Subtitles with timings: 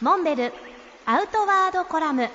[0.00, 0.52] モンベル
[1.06, 2.28] アウトワードコラム。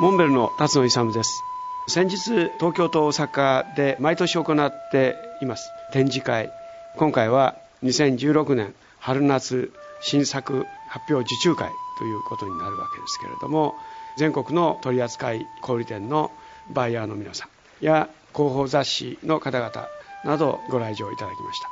[0.00, 1.42] モンベルの辰野勇です。
[1.86, 2.16] 先日
[2.58, 5.68] 東京と大阪で毎年行っています。
[5.92, 6.50] 展示会。
[6.96, 13.74] 今回は2016年春夏新作発表受注会ということになるわけですけれども
[14.16, 16.30] 全国の取扱小売店の
[16.72, 17.48] バイヤーの皆さ
[17.82, 19.88] んや広報雑誌の方々
[20.24, 21.68] などご来場いただきました。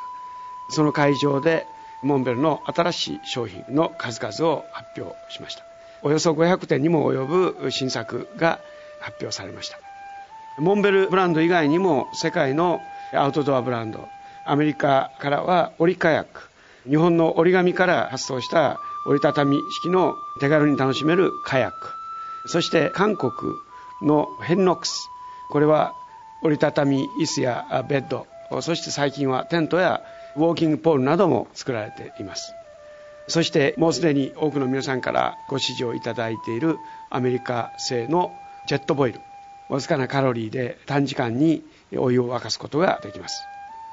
[0.69, 1.67] その会場で
[2.03, 5.65] モンベルの新しい商品の数々を発表しました。
[6.03, 8.59] およそ500点にも及ぶ新作が
[9.01, 9.79] 発表されました。
[10.59, 12.81] モンベルブランド以外にも世界の
[13.13, 14.09] アウトドアブランド
[14.45, 16.53] アメリカからは折りカヤック
[16.89, 21.77] 日本の折り紙から発送した折りたたみ式の手軽に楽しめるカヤック。
[22.49, 23.33] そして韓国
[24.03, 25.09] のヘンノックス。
[25.51, 25.95] これは
[26.43, 28.27] 折りたたみ椅子やベッド。
[28.61, 30.03] そして最近はテントや
[30.37, 32.55] ウォーキングポールなども作られています。
[33.29, 36.79] そしてもうすでに多くの皆さんからご支持をいただいている
[37.11, 38.33] アメリカ製の
[38.67, 39.21] ジェットボイル
[39.69, 41.63] わずかなカロリーで短時間に
[41.97, 43.43] お湯を沸かすことができます。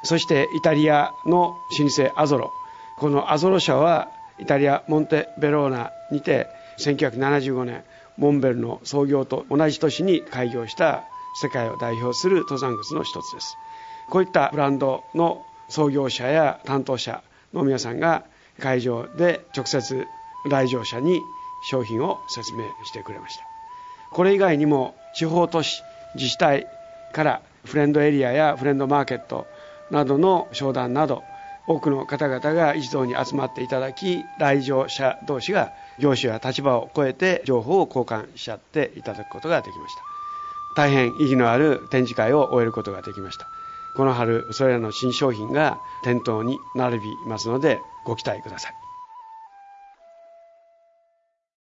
[0.04, 2.52] そしてイタリアの老舗アゾロ
[2.98, 4.09] このアゾロ社は
[4.40, 6.48] イタリアモンテベローナにて
[6.80, 7.84] 1975年
[8.18, 11.03] モンベルの創業と同じ年に開業した
[11.42, 13.56] 世界を代表する登山靴の一つです。
[14.09, 18.23] こういったブランドの創業者や担当者の皆さんが
[18.59, 20.06] 会場で直接
[20.45, 21.22] 来場者に
[21.70, 23.44] 商品を説明してくれました。
[24.12, 25.81] これ以外にも地方都市
[26.16, 26.67] 自治体
[27.14, 29.45] からフレンドエリアやフレンドマーケット
[29.92, 31.23] などの商談など
[31.67, 40.02] 多くの方々が一堂に集まっていただき来場者同士が業種や立場を超えて情報を交換し合っていただくことができました。
[40.75, 43.47] 大変意義のある展示会を終えることができました。
[44.00, 48.89] この春それらの新商品が店頭に並びますのでご期待ください。